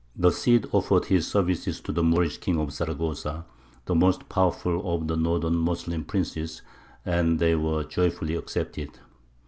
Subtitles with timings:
[0.15, 3.45] The Cid offered his services to the Moorish King of Zaragoza,
[3.85, 6.63] the most powerful of the northern Moslem princes;
[7.05, 8.89] and they were joyfully accepted.